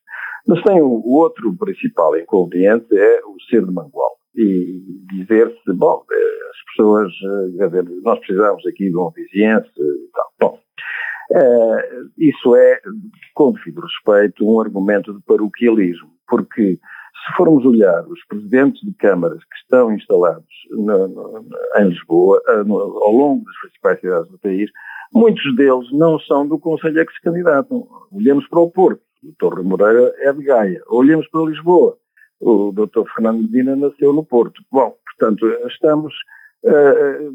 Mas 0.50 0.64
tem 0.64 0.82
o, 0.82 1.04
outro 1.06 1.56
principal 1.58 2.18
inconveniente 2.18 2.88
é 2.98 3.22
o 3.24 3.40
ser 3.48 3.64
de 3.64 3.72
Mangual. 3.72 4.18
E 4.36 4.82
dizer-se, 5.14 5.74
bom, 5.74 6.04
eh, 6.12 6.40
as 6.50 6.76
pessoas, 6.76 7.14
eh, 7.62 7.84
nós 8.02 8.18
precisamos 8.18 8.66
aqui 8.66 8.90
de 8.90 8.98
um 8.98 9.12
vizinhança 9.12 9.70
e 9.78 10.10
tal. 10.12 10.32
Bom, 10.40 10.60
uh, 11.32 12.10
isso 12.18 12.56
é, 12.56 12.80
com 13.36 13.52
devido 13.52 13.82
respeito, 13.82 14.44
um 14.44 14.60
argumento 14.60 15.14
de 15.14 15.22
paroquialismo, 15.22 16.10
porque 16.28 16.80
se 16.80 17.38
formos 17.38 17.64
olhar 17.64 18.04
os 18.08 18.26
presidentes 18.26 18.82
de 18.82 18.94
câmaras 18.96 19.44
que 19.44 19.56
estão 19.62 19.94
instalados 19.94 20.48
no, 20.72 21.08
no, 21.10 21.46
em 21.78 21.90
Lisboa, 21.90 22.42
no, 22.66 22.76
ao 22.76 23.12
longo 23.12 23.46
das 23.46 23.60
principais 23.60 24.00
cidades 24.00 24.32
do 24.32 24.40
país, 24.40 24.72
muitos 25.14 25.56
deles 25.56 25.92
não 25.92 26.18
são 26.22 26.48
do 26.48 26.58
Conselho 26.58 27.02
a 27.02 27.06
que 27.06 27.14
se 27.14 27.22
candidatam. 27.22 27.88
Olhemos 28.12 28.48
para 28.48 28.60
o 28.60 28.72
Porto, 28.72 29.02
o 29.24 29.34
Torre 29.38 29.64
Moreira 29.64 30.14
é 30.20 30.32
de 30.34 30.44
Gaia. 30.44 30.82
Olhemos 30.88 31.28
para 31.30 31.42
Lisboa, 31.46 31.98
o 32.40 32.72
Dr. 32.72 33.04
Fernando 33.14 33.42
Medina 33.42 33.76
nasceu 33.76 34.14
no 34.14 34.24
Porto. 34.24 34.62
Bom, 34.72 34.96
portanto, 35.06 35.46
estamos, 35.68 36.14
uh, 36.64 37.34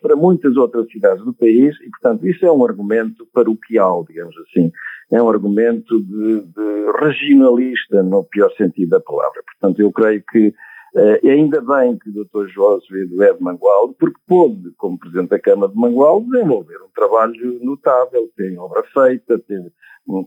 para 0.00 0.16
muitas 0.16 0.56
outras 0.56 0.90
cidades 0.90 1.24
do 1.24 1.32
país 1.32 1.74
e, 1.80 1.90
portanto, 1.90 2.26
isso 2.26 2.44
é 2.44 2.52
um 2.52 2.64
argumento 2.64 3.26
paroquial, 3.32 4.04
digamos 4.08 4.36
assim. 4.38 4.70
É 5.10 5.20
um 5.20 5.28
argumento 5.28 6.00
de, 6.02 6.40
de 6.42 6.92
regionalista, 7.00 8.02
no 8.02 8.22
pior 8.24 8.50
sentido 8.52 8.90
da 8.90 9.00
palavra. 9.00 9.42
Portanto, 9.44 9.80
eu 9.80 9.90
creio 9.90 10.22
que 10.30 10.54
Uh, 10.94 11.18
e 11.22 11.30
ainda 11.30 11.60
bem 11.60 11.96
que 11.98 12.10
o 12.10 12.24
Dr. 12.24 12.48
João 12.48 12.76
Azevedo 12.76 13.22
é 13.22 13.32
de 13.32 13.42
Mangualde, 13.42 13.94
porque 13.98 14.18
pôde, 14.26 14.72
como 14.76 14.98
Presidente 14.98 15.30
da 15.30 15.38
Câmara 15.38 15.70
de 15.70 15.78
Mangualde, 15.78 16.28
desenvolver 16.30 16.82
um 16.82 16.90
trabalho 16.94 17.60
notável, 17.62 18.28
tem 18.36 18.58
obra 18.58 18.82
feita, 18.92 19.38
tem, 19.38 19.70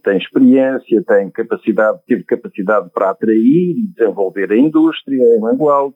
tem 0.04 0.18
experiência, 0.18 1.04
tem 1.04 1.30
capacidade, 1.32 2.00
teve 2.08 2.24
capacidade 2.24 2.90
para 2.94 3.10
atrair 3.10 3.78
e 3.78 3.88
desenvolver 3.94 4.52
a 4.52 4.58
indústria 4.58 5.22
em 5.36 5.40
Mangualde, 5.42 5.96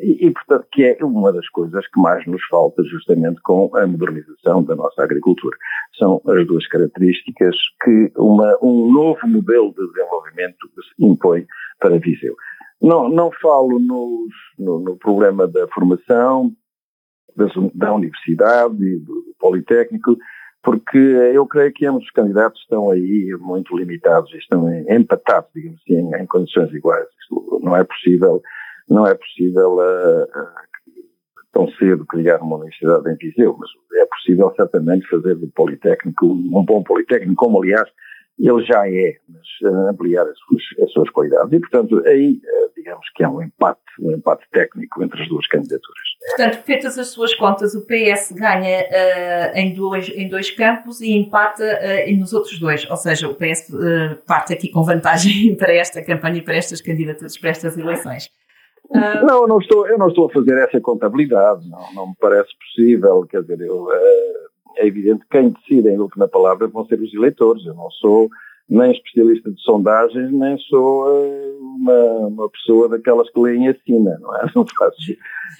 e, 0.00 0.26
e, 0.26 0.30
portanto, 0.30 0.66
que 0.72 0.84
é 0.84 1.04
uma 1.04 1.32
das 1.32 1.48
coisas 1.50 1.86
que 1.88 2.00
mais 2.00 2.26
nos 2.26 2.42
falta 2.46 2.82
justamente 2.84 3.40
com 3.42 3.70
a 3.76 3.86
modernização 3.86 4.62
da 4.64 4.74
nossa 4.74 5.02
agricultura. 5.02 5.56
São 5.98 6.20
as 6.26 6.46
duas 6.46 6.66
características 6.66 7.54
que 7.82 8.10
uma, 8.16 8.56
um 8.62 8.90
novo 8.90 9.26
modelo 9.26 9.74
de 9.74 9.86
desenvolvimento 9.86 10.70
impõe 10.98 11.46
para 11.78 11.98
Viseu. 11.98 12.34
Não, 12.82 13.08
não 13.08 13.30
falo 13.40 13.78
nos, 13.78 14.32
no, 14.58 14.80
no, 14.80 14.96
problema 14.96 15.46
da 15.46 15.68
formação, 15.68 16.52
da, 17.36 17.46
da 17.74 17.94
universidade 17.94 18.84
e 18.84 18.98
do, 18.98 19.14
do 19.14 19.34
Politécnico, 19.38 20.16
porque 20.62 20.98
eu 20.98 21.46
creio 21.46 21.72
que 21.72 21.86
ambos 21.86 22.04
os 22.04 22.10
candidatos 22.10 22.60
estão 22.60 22.90
aí 22.90 23.36
muito 23.40 23.76
limitados, 23.76 24.32
estão 24.34 24.68
empatados, 24.88 25.50
digamos 25.54 25.80
assim, 25.80 25.94
em, 25.94 26.22
em 26.22 26.26
condições 26.26 26.72
iguais. 26.72 27.06
Isto 27.20 27.60
não 27.62 27.76
é 27.76 27.84
possível, 27.84 28.42
não 28.88 29.06
é 29.06 29.14
possível 29.14 29.76
uh, 29.76 30.22
uh, 30.24 30.92
tão 31.52 31.68
cedo 31.72 32.04
criar 32.06 32.42
uma 32.42 32.56
universidade 32.56 33.10
em 33.10 33.16
Viseu, 33.16 33.56
mas 33.58 33.70
é 34.00 34.06
possível 34.06 34.52
certamente 34.56 35.08
fazer 35.08 35.36
do 35.36 35.48
Politécnico 35.48 36.26
um 36.26 36.64
bom 36.64 36.82
Politécnico, 36.82 37.36
como 37.36 37.62
aliás 37.62 37.88
ele 38.38 38.64
já 38.64 38.88
é, 38.88 39.16
mas 39.28 39.72
uh, 39.72 39.88
ampliar 39.88 40.26
as 40.26 40.38
suas, 40.38 40.62
as 40.82 40.92
suas 40.92 41.10
qualidades. 41.10 41.52
E, 41.52 41.60
portanto, 41.60 42.02
aí, 42.06 42.40
digamos 42.82 43.06
que 43.14 43.22
há 43.22 43.30
um 43.30 43.42
empate, 43.42 43.80
um 44.00 44.10
empate 44.10 44.44
técnico 44.50 45.02
entre 45.02 45.22
as 45.22 45.28
duas 45.28 45.46
candidaturas. 45.46 46.02
Portanto, 46.28 46.62
feitas 46.64 46.98
as 46.98 47.08
suas 47.08 47.34
contas, 47.34 47.74
o 47.74 47.86
PS 47.86 48.32
ganha 48.32 48.82
uh, 48.82 49.56
em, 49.56 49.72
dois, 49.72 50.08
em 50.08 50.28
dois 50.28 50.50
campos 50.50 51.00
e 51.00 51.12
empata 51.12 51.64
nos 52.18 52.32
outros 52.32 52.58
dois. 52.58 52.88
Ou 52.90 52.96
seja, 52.96 53.28
o 53.28 53.34
PS 53.34 53.72
parte 54.26 54.52
aqui 54.52 54.68
com 54.68 54.82
vantagem 54.82 55.54
para 55.56 55.74
esta 55.74 56.02
campanha 56.02 56.38
e 56.38 56.42
para 56.42 56.56
estas 56.56 56.80
candidaturas, 56.80 57.38
para 57.38 57.50
estas 57.50 57.78
eleições. 57.78 58.30
Não, 58.90 59.42
eu 59.42 59.48
não, 59.48 59.58
estou, 59.58 59.86
eu 59.86 59.96
não 59.96 60.08
estou 60.08 60.26
a 60.26 60.30
fazer 60.30 60.58
essa 60.58 60.78
contabilidade, 60.78 61.66
não, 61.68 61.94
não 61.94 62.08
me 62.08 62.14
parece 62.20 62.50
possível, 62.58 63.24
quer 63.26 63.40
dizer, 63.40 63.60
eu, 63.60 63.88
é 64.76 64.86
evidente 64.86 65.22
que 65.22 65.38
quem 65.38 65.50
decide 65.50 65.88
em 65.88 65.98
última 65.98 66.28
palavra 66.28 66.66
vão 66.68 66.86
ser 66.86 67.00
os 67.00 67.12
eleitores. 67.14 67.64
Eu 67.64 67.74
não 67.74 67.90
sou 67.90 68.28
nem 68.68 68.92
especialista 68.92 69.50
de 69.50 69.60
sondagens, 69.62 70.32
nem 70.32 70.58
sou 70.58 71.06
uh, 71.06 71.58
uma, 71.60 72.26
uma, 72.28 72.50
pessoa 72.50 72.88
daquelas 72.88 73.30
que 73.30 73.40
leem 73.40 73.68
acima, 73.68 74.16
não 74.20 74.36
é? 74.36 74.46
Não, 74.54 74.66
faço, 74.66 74.96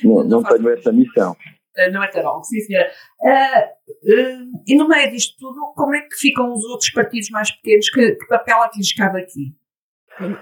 não, 0.04 0.24
não, 0.24 0.42
tenho 0.42 0.68
essa 0.70 0.92
missão. 0.92 1.36
Eh, 1.76 1.90
não 1.90 2.02
é, 2.02 2.08
Carol? 2.08 2.42
Sim, 2.44 2.60
senhora. 2.60 2.90
Uh, 3.20 3.90
uh, 3.90 4.62
e 4.66 4.76
no 4.76 4.88
meio 4.88 5.10
disto 5.10 5.36
tudo, 5.38 5.72
como 5.74 5.94
é 5.94 6.02
que 6.02 6.14
ficam 6.16 6.52
os 6.52 6.64
outros 6.64 6.90
partidos 6.90 7.30
mais 7.30 7.50
pequenos? 7.50 7.90
Que, 7.90 8.12
que 8.12 8.26
papel 8.26 8.64
é 8.64 8.68
que 8.68 8.78
lhes 8.78 8.94
cabe 8.94 9.20
aqui? 9.20 9.54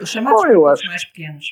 Os 0.00 0.08
chamados 0.08 0.42
Bom, 0.42 0.48
partidos 0.48 0.80
acho... 0.80 0.86
mais 0.88 1.04
pequenos. 1.04 1.46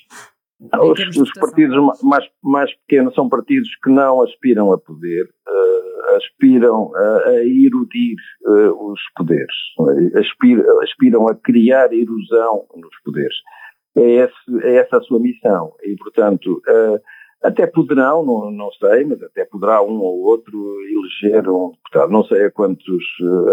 Os, 0.60 1.16
os 1.16 1.32
partidos 1.34 2.02
mais, 2.02 2.24
mais 2.42 2.74
pequenos 2.78 3.14
são 3.14 3.28
partidos 3.28 3.68
que 3.82 3.90
não 3.90 4.22
aspiram 4.22 4.72
a 4.72 4.78
poder, 4.78 5.24
uh, 5.24 5.87
aspiram 6.16 6.94
a, 6.94 7.28
a 7.28 7.44
erudir 7.44 8.16
uh, 8.46 8.92
os 8.92 9.00
poderes, 9.16 9.54
aspiram, 10.16 10.80
aspiram 10.80 11.28
a 11.28 11.34
criar 11.34 11.92
erosão 11.92 12.66
nos 12.76 12.94
poderes. 13.04 13.36
É, 13.96 14.00
esse, 14.00 14.66
é 14.66 14.76
essa 14.76 14.98
a 14.98 15.02
sua 15.02 15.18
missão. 15.18 15.72
E, 15.82 15.96
portanto, 15.96 16.62
uh, 16.68 17.00
até 17.42 17.66
poderão, 17.66 18.24
não, 18.24 18.50
não 18.50 18.70
sei, 18.72 19.04
mas 19.04 19.22
até 19.22 19.44
poderá 19.44 19.82
um 19.82 20.00
ou 20.00 20.20
outro 20.24 20.76
eleger 20.82 21.48
um 21.48 21.70
deputado. 21.70 22.12
Não 22.12 22.24
sei 22.24 22.46
a 22.46 22.50
quantos, 22.50 23.04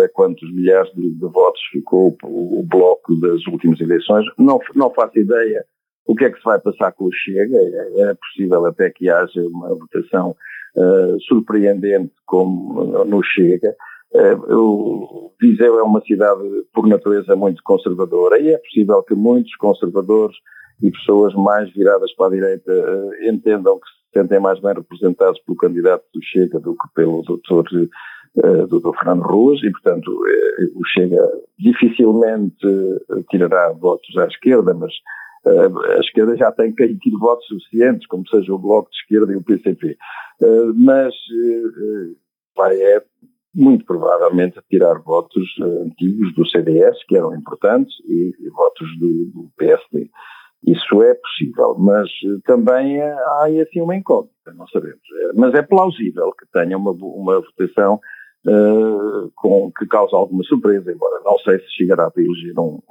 a 0.03 0.09
quantos 0.09 0.53
milhares 0.53 0.91
de, 0.93 1.09
de 1.11 1.27
votos 1.27 1.61
ficou 1.71 2.15
o, 2.23 2.59
o, 2.59 2.63
bloco 2.63 3.15
das 3.19 3.45
últimas 3.47 3.79
eleições. 3.79 4.25
Não, 4.37 4.59
não 4.75 4.91
faço 4.91 5.17
ideia 5.19 5.65
o 6.05 6.15
que 6.15 6.25
é 6.25 6.29
que 6.29 6.37
se 6.37 6.43
vai 6.43 6.59
passar 6.59 6.91
com 6.91 7.05
o 7.05 7.11
Chega? 7.11 7.57
É, 7.57 8.01
é 8.01 8.13
possível 8.13 8.65
até 8.65 8.89
que 8.89 9.09
haja 9.09 9.41
uma 9.41 9.73
votação 9.73 10.35
uh, 10.75 11.19
surpreendente 11.21 12.13
como 12.25 13.05
no 13.05 13.23
Chega. 13.23 13.75
Uh, 14.13 14.55
o 14.55 15.31
Viseu 15.39 15.79
é 15.79 15.83
uma 15.83 16.01
cidade 16.01 16.41
por 16.73 16.87
natureza 16.87 17.35
muito 17.35 17.61
conservadora 17.63 18.39
e 18.39 18.49
é 18.49 18.57
possível 18.57 19.03
que 19.03 19.15
muitos 19.15 19.55
conservadores 19.55 20.35
e 20.81 20.91
pessoas 20.91 21.33
mais 21.33 21.71
viradas 21.73 22.13
para 22.15 22.27
a 22.27 22.31
direita 22.31 22.71
uh, 22.71 23.27
entendam 23.27 23.79
que 23.79 23.87
se 23.87 24.19
sentem 24.19 24.39
mais 24.39 24.59
bem 24.61 24.73
representados 24.73 25.39
pelo 25.41 25.57
candidato 25.57 26.03
do 26.13 26.21
Chega 26.23 26.59
do 26.59 26.73
que 26.73 26.93
pelo 26.93 27.21
doutor 27.23 27.65
Dr. 28.35 28.97
Fernando 28.99 29.23
Ruas 29.23 29.63
e, 29.63 29.71
portanto, 29.71 30.11
o 30.11 30.85
Chega 30.93 31.21
dificilmente 31.57 32.67
tirará 33.29 33.71
votos 33.71 34.17
à 34.17 34.25
esquerda, 34.25 34.73
mas 34.73 34.91
a 35.45 35.99
esquerda 35.99 36.35
já 36.35 36.51
tem 36.51 36.71
tido 36.73 37.19
votos 37.19 37.45
suficientes, 37.47 38.07
como 38.07 38.27
seja 38.27 38.53
o 38.53 38.59
Bloco 38.59 38.89
de 38.89 38.97
Esquerda 38.97 39.33
e 39.33 39.35
o 39.35 39.43
PCP. 39.43 39.97
mas 40.75 41.13
vai 42.55 42.75
é 42.81 43.03
muito 43.55 43.85
provavelmente 43.85 44.59
tirar 44.69 44.99
votos 44.99 45.43
antigos 45.61 46.33
do 46.35 46.45
CDS, 46.47 46.97
que 47.07 47.15
eram 47.15 47.33
importantes, 47.33 47.93
e, 48.05 48.33
votos 48.49 48.87
do, 48.99 49.25
do 49.25 49.49
PSD. 49.57 50.09
Isso 50.67 51.01
é 51.03 51.13
possível, 51.13 51.75
mas 51.77 52.09
também 52.43 53.01
há 53.01 53.45
assim 53.61 53.81
uma 53.81 53.95
incógnita, 53.95 54.51
não 54.55 54.67
sabemos. 54.67 54.99
Mas 55.35 55.53
é 55.53 55.61
plausível 55.61 56.33
que 56.33 56.45
tenha 56.51 56.77
uma, 56.77 56.91
uma 56.91 57.39
votação 57.39 57.99
uh, 58.45 59.31
com, 59.35 59.71
que 59.71 59.85
causa 59.85 60.15
alguma 60.15 60.43
surpresa, 60.43 60.91
embora 60.91 61.21
não 61.23 61.37
sei 61.39 61.59
se 61.59 61.71
chegará 61.77 62.07
a 62.07 62.11
eleger 62.19 62.59
um, 62.59 62.81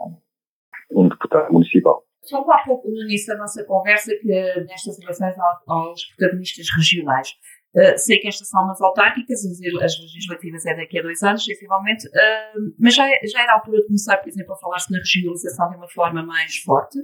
um 0.93 1.09
deputado 1.09 1.53
municipal. 1.53 2.05
Falou 2.31 2.51
há 2.53 2.59
pouco 2.65 2.89
no 2.89 3.03
início 3.03 3.33
da 3.33 3.39
nossa 3.39 3.65
conversa 3.65 4.13
que 4.17 4.27
nestas 4.67 4.99
eleições 5.01 5.39
há, 5.39 5.61
há 5.67 5.93
os 5.93 6.05
protagonistas 6.17 6.67
regionais. 6.77 7.31
Uh, 7.75 7.99
sei 7.99 8.19
que 8.21 8.29
estas 8.29 8.49
são 8.49 8.63
umas 8.63 8.81
autárquicas, 8.81 9.41
as, 9.83 9.99
legislativas 9.99 10.65
é 10.65 10.77
daqui 10.77 11.01
a 11.01 11.03
dois 11.03 11.21
anos, 11.25 11.45
sensivelmente, 11.45 12.07
uh, 12.07 12.73
mas 12.79 12.95
já, 12.95 13.05
já 13.25 13.43
era 13.43 13.53
a 13.53 13.55
altura 13.57 13.79
de 13.81 13.87
começar, 13.87 14.17
por 14.19 14.29
exemplo, 14.29 14.53
a 14.53 14.57
falar-se 14.57 14.93
na 14.93 14.99
regionalização 14.99 15.71
de 15.71 15.77
uma 15.77 15.89
forma 15.89 16.23
mais 16.23 16.57
forte? 16.59 17.01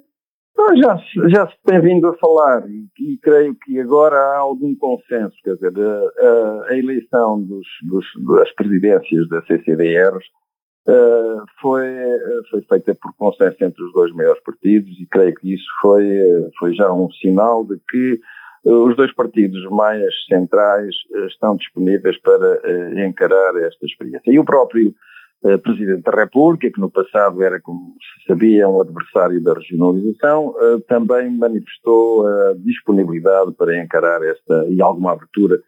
já, 0.76 0.96
já 1.28 1.46
se 1.48 1.56
tem 1.64 1.80
vindo 1.80 2.06
a 2.08 2.16
falar 2.18 2.68
e, 2.68 2.86
e, 2.98 3.18
creio 3.18 3.54
que 3.64 3.80
agora 3.80 4.16
há 4.16 4.38
algum 4.38 4.74
consenso, 4.76 5.34
quer 5.42 5.54
dizer, 5.54 5.72
a, 5.78 6.26
a, 6.26 6.70
a 6.70 6.78
eleição 6.78 7.42
dos, 7.42 7.66
dos, 7.88 8.06
das 8.36 8.52
presidências 8.52 9.28
da 9.28 9.42
CCDRs 9.42 10.24
uh, 10.90 11.44
foi, 11.60 11.86
foi 12.50 12.60
feita 12.62 12.94
por 12.94 13.12
consenso 13.14 13.56
entre 13.64 13.82
os 13.82 13.92
dois 13.92 14.12
maiores 14.14 14.42
partidos 14.42 14.90
e 14.98 15.06
creio 15.06 15.34
que 15.34 15.54
isso 15.54 15.66
foi, 15.80 16.04
foi 16.58 16.74
já 16.74 16.92
um 16.92 17.10
sinal 17.12 17.64
de 17.64 17.80
que 17.90 18.20
os 18.62 18.94
dois 18.94 19.10
partidos 19.14 19.64
mais 19.70 20.12
centrais 20.28 20.94
estão 21.28 21.56
disponíveis 21.56 22.20
para 22.20 22.60
encarar 23.06 23.56
esta 23.56 23.86
experiência. 23.86 24.30
E 24.30 24.38
o 24.38 24.44
próprio 24.44 24.94
eh, 25.42 25.56
Presidente 25.56 26.02
da 26.02 26.12
República, 26.12 26.70
que 26.70 26.80
no 26.80 26.90
passado 26.90 27.42
era, 27.42 27.58
como 27.60 27.94
se 27.98 28.26
sabia, 28.26 28.68
um 28.68 28.82
adversário 28.82 29.42
da 29.42 29.54
regionalização, 29.54 30.54
eh, 30.60 30.82
também 30.86 31.30
manifestou 31.30 32.26
a 32.26 32.54
disponibilidade 32.58 33.52
para 33.52 33.78
encarar 33.82 34.22
esta, 34.22 34.66
e 34.68 34.82
alguma 34.82 35.12
abertura 35.12 35.58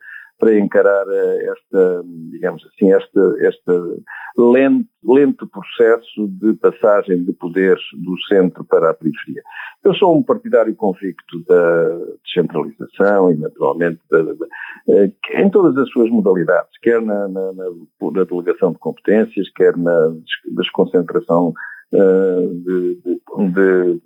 para 0.43 0.59
encarar 0.59 1.07
eh, 1.09 1.53
esta, 1.53 2.03
digamos 2.33 2.67
assim, 2.67 2.93
este, 2.93 3.21
este 3.47 4.03
lento, 4.37 4.89
lento 5.05 5.47
processo 5.47 6.27
de 6.27 6.55
passagem 6.55 7.23
de 7.23 7.33
poderes 7.33 7.81
do 8.05 8.21
centro 8.23 8.65
para 8.65 8.91
a 8.91 8.95
periferia. 8.95 9.41
Eu 9.85 9.95
sou 9.95 10.19
um 10.19 10.23
partidário 10.25 10.75
convicto 10.75 11.45
da 11.47 11.97
descentralização 12.25 13.31
e, 13.31 13.37
naturalmente, 13.37 14.01
da, 14.11 14.21
da, 14.21 14.47
eh, 14.89 15.13
em 15.35 15.49
todas 15.49 15.79
as 15.79 15.89
suas 15.91 16.11
modalidades, 16.11 16.77
quer 16.83 17.01
na, 17.01 17.29
na, 17.29 17.53
na, 17.53 17.65
na 18.13 18.25
delegação 18.25 18.73
de 18.73 18.79
competências, 18.81 19.49
quer 19.55 19.77
na 19.77 20.13
desconcentração 20.57 21.55
uh, 21.93 22.49
de, 22.65 22.97
de, 22.97 23.21
de, 23.55 24.01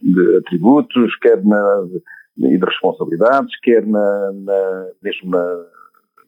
de, 0.00 0.36
atributos, 0.38 1.14
quer 1.16 1.44
na 1.44 1.84
e 2.46 2.58
de 2.58 2.64
responsabilidades, 2.64 3.58
quer 3.60 3.86
na, 3.86 4.32
na 4.32 4.86
mesmo 5.02 5.30
na, 5.30 5.66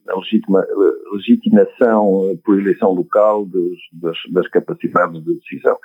na 0.05 0.15
legitima, 0.15 0.65
legitimação 1.11 2.37
por 2.43 2.59
eleição 2.59 2.91
local 2.91 3.45
dos, 3.45 3.77
das, 3.93 4.17
das, 4.31 4.47
capacidades 4.49 5.23
de 5.23 5.35
decisão. 5.35 5.77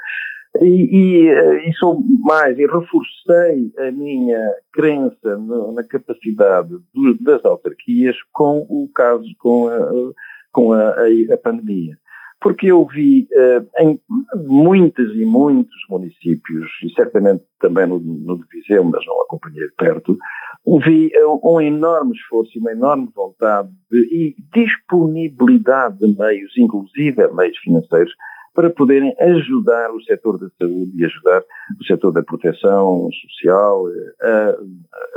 E, 0.61 0.67
e, 0.67 1.69
e, 1.69 1.73
sou 1.75 2.03
mais, 2.21 2.59
e 2.59 2.67
reforcei 2.67 3.73
a 3.79 3.93
minha 3.93 4.55
crença 4.73 5.37
no, 5.37 5.73
na 5.73 5.85
capacidade 5.85 6.71
do, 6.95 7.15
das 7.21 7.45
autarquias 7.45 8.17
com 8.33 8.67
o 8.69 8.89
caso, 8.95 9.29
com 9.39 9.69
a, 9.69 10.13
com 10.51 10.73
a, 10.73 10.91
a, 10.91 11.35
a 11.35 11.37
pandemia 11.37 11.97
porque 12.41 12.71
eu 12.71 12.87
vi 12.87 13.27
uh, 13.33 13.69
em 13.81 14.01
muitos 14.47 15.15
e 15.15 15.25
muitos 15.25 15.77
municípios, 15.91 16.71
e 16.85 16.91
certamente 16.95 17.43
também 17.61 17.87
no, 17.87 17.99
no 17.99 18.39
de 18.39 18.45
Viseu, 18.53 18.85
mas 18.85 19.05
não 19.07 19.23
acompanhei 19.23 19.67
de 19.67 19.75
perto, 19.75 20.17
vi 20.85 21.11
uh, 21.17 21.41
um 21.43 21.61
enorme 21.61 22.15
esforço 22.15 22.53
e 22.55 22.61
uma 22.61 22.73
enorme 22.73 23.09
vontade 23.15 23.69
de, 23.91 23.99
e 23.99 24.37
disponibilidade 24.55 25.99
de 25.99 26.19
meios, 26.19 26.53
inclusive 26.57 27.29
meios 27.29 27.59
financeiros, 27.59 28.13
para 28.55 28.71
poderem 28.71 29.15
ajudar 29.21 29.91
o 29.93 30.03
setor 30.03 30.39
da 30.39 30.49
saúde 30.59 30.93
e 30.97 31.05
ajudar 31.05 31.43
o 31.81 31.85
setor 31.85 32.13
da 32.13 32.23
proteção 32.23 33.09
social 33.13 33.87
a, 34.21 34.57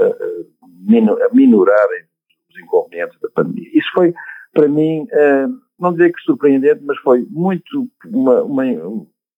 a, 0.04 0.06
a 0.06 1.34
minorarem 1.34 2.04
os 2.50 2.60
inconvenientes 2.60 3.20
da 3.20 3.30
pandemia. 3.34 3.70
Isso 3.74 3.90
foi, 3.94 4.14
para 4.54 4.68
mim, 4.68 5.04
uh, 5.04 5.71
não 5.82 5.92
dizer 5.92 6.14
que 6.14 6.22
surpreendente, 6.22 6.84
mas 6.84 6.98
foi 7.00 7.26
muito, 7.30 7.90
uma, 8.06 8.44
uma, 8.44 8.64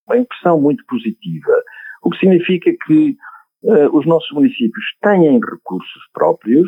uma 0.06 0.18
impressão 0.18 0.60
muito 0.60 0.84
positiva. 0.86 1.64
O 2.04 2.10
que 2.10 2.20
significa 2.20 2.72
que 2.86 3.18
uh, 3.64 3.98
os 3.98 4.06
nossos 4.06 4.30
municípios 4.32 4.86
têm 5.02 5.40
recursos 5.40 6.04
próprios 6.14 6.68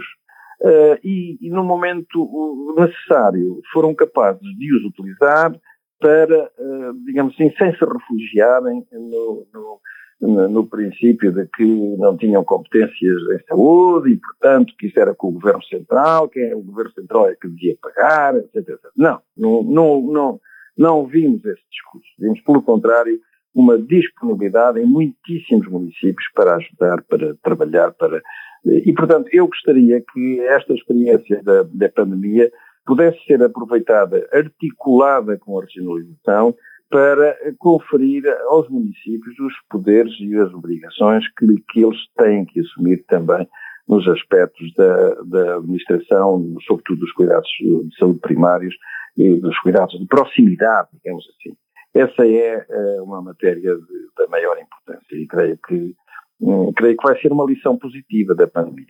uh, 0.62 0.98
e, 1.04 1.38
e, 1.42 1.50
no 1.50 1.64
momento 1.64 2.74
necessário, 2.78 3.62
foram 3.74 3.94
capazes 3.94 4.42
de 4.58 4.76
os 4.76 4.86
utilizar 4.86 5.54
para, 6.00 6.52
uh, 6.58 6.94
digamos 7.06 7.34
assim, 7.34 7.52
sem 7.58 7.72
se 7.76 7.86
refugiarem 7.86 8.86
no, 8.92 9.48
no 9.54 9.80
no, 10.26 10.66
princípio 10.68 11.32
de 11.32 11.48
que 11.48 11.66
não 11.98 12.18
tinham 12.18 12.44
competências 12.44 13.22
em 13.34 13.46
saúde 13.48 14.14
e, 14.14 14.18
portanto, 14.18 14.74
que 14.78 14.88
isso 14.88 15.00
era 15.00 15.14
com 15.14 15.30
o 15.30 15.32
Governo 15.34 15.64
Central, 15.64 16.30
que 16.30 16.54
o 16.54 16.62
Governo 16.62 16.92
Central 16.94 17.30
é 17.30 17.36
que 17.36 17.48
devia 17.48 17.76
pagar, 17.82 18.36
etc. 18.36 18.56
etc. 18.56 18.80
Não, 18.96 19.22
não, 19.38 19.64
não, 19.64 20.02
não, 20.02 20.40
não 20.78 21.06
vimos 21.06 21.44
esse 21.46 21.62
discurso. 21.72 22.08
Vimos, 22.20 22.42
pelo 22.42 22.62
contrário, 22.62 23.20
uma 23.54 23.78
disponibilidade 23.78 24.80
em 24.80 24.86
muitíssimos 24.86 25.68
municípios 25.68 26.28
para 26.36 26.56
ajudar, 26.56 27.02
para 27.04 27.36
trabalhar, 27.42 27.92
para... 27.94 28.22
E, 28.66 28.92
portanto, 28.94 29.30
eu 29.32 29.48
gostaria 29.48 30.04
que 30.14 30.40
esta 30.42 30.74
experiência 30.74 31.42
da, 31.44 31.64
da 31.64 31.90
pandemia 31.90 32.52
pudesse 32.86 33.18
ser 33.26 33.42
aproveitada, 33.42 34.28
articulada 34.32 35.38
com 35.38 35.58
a 35.58 35.64
regionalização, 35.64 36.56
para 36.90 37.36
conferir 37.58 38.24
aos 38.48 38.70
municípios 38.70 39.38
os 39.40 39.54
poderes 39.70 40.14
e 40.20 40.36
as 40.38 40.54
obrigações 40.54 41.26
que, 41.38 41.46
que 41.70 41.84
eles 41.84 42.00
têm 42.18 42.46
que 42.46 42.60
assumir 42.60 43.04
também 43.08 43.48
nos 43.88 44.08
aspectos 44.08 44.74
da, 44.74 45.16
da 45.26 45.58
administração, 45.58 46.56
sobretudo 46.66 47.02
dos 47.02 47.12
cuidados 47.14 47.50
de 47.60 47.96
saúde 47.98 48.20
primários 48.20 48.76
e 49.18 49.40
dos 49.40 49.58
cuidados 49.60 49.98
de 50.00 50.06
proximidade, 50.08 50.90
digamos 50.94 51.26
assim. 51.30 51.56
Essa 51.94 52.28
é 52.28 52.66
uh, 52.70 53.04
uma 53.04 53.22
matéria 53.22 53.76
de, 53.76 54.10
da 54.18 54.28
maior 54.28 54.58
importância 54.58 55.16
e 55.16 55.26
creio 55.28 55.58
que, 55.66 55.96
creio 56.76 56.98
que 56.98 57.04
vai 57.04 57.20
ser 57.20 57.32
uma 57.32 57.46
lição 57.46 57.78
positiva 57.78 58.36
da 58.36 58.48
pandemia. 58.48 58.88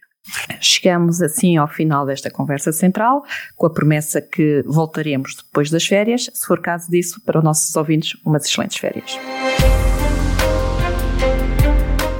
Chegamos 0.59 1.21
assim 1.21 1.55
ao 1.57 1.67
final 1.67 2.05
desta 2.05 2.31
conversa 2.31 2.71
central, 2.71 3.23
com 3.55 3.67
a 3.67 3.69
promessa 3.69 4.21
que 4.21 4.63
voltaremos 4.65 5.35
depois 5.35 5.69
das 5.69 5.85
férias, 5.85 6.29
se 6.33 6.47
for 6.47 6.59
caso 6.59 6.89
disso, 6.89 7.21
para 7.23 7.37
os 7.37 7.43
nossos 7.43 7.75
ouvintes, 7.75 8.19
umas 8.25 8.45
excelentes 8.45 8.77
férias. 8.77 9.19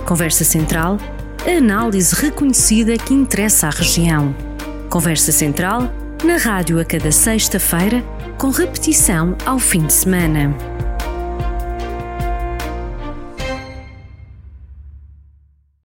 Conversa 0.07 0.43
Central, 0.43 0.97
a 1.47 1.57
análise 1.57 2.13
reconhecida 2.15 2.95
que 2.95 3.13
interessa 3.13 3.67
à 3.67 3.69
região. 3.71 4.35
Conversa 4.87 5.31
Central, 5.31 5.91
na 6.23 6.37
rádio 6.37 6.79
a 6.79 6.85
cada 6.85 7.11
sexta-feira, 7.11 8.03
com 8.37 8.49
repetição 8.49 9.35
ao 9.47 9.57
fim 9.57 9.87
de 9.87 9.93
semana. 9.93 10.74